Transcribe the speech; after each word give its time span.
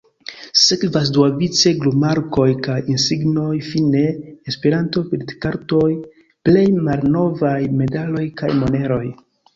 Sekvas 0.59 1.09
duavice 1.17 1.73
glumarkoj 1.81 2.47
kaj 2.67 2.77
insignoj, 2.93 3.51
fine 3.67 4.01
E-bildkartoj 4.55 5.87
plej 6.49 6.65
malnovaj, 6.89 7.57
medaloj 7.83 8.25
kaj 8.43 8.51
moneroj. 8.65 9.05